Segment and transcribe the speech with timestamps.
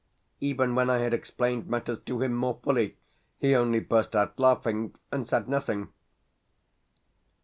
[0.39, 2.97] Even when I had explained matters to him more fully,
[3.37, 5.89] he only burst out laughing, and said nothing.